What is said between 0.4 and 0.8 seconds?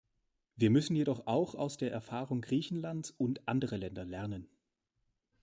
Wir